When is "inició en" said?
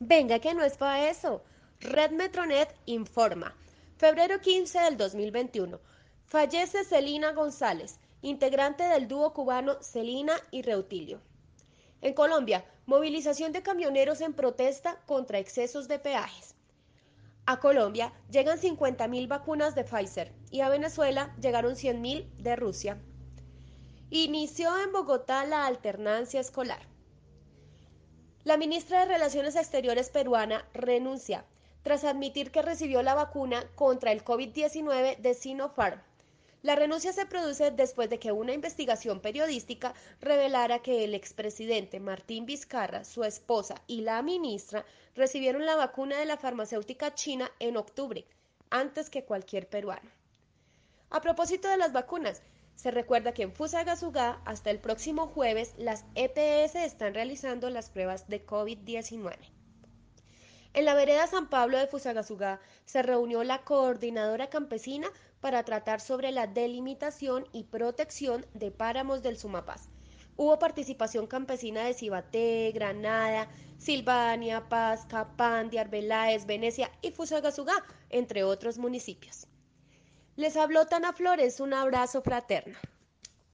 24.10-24.92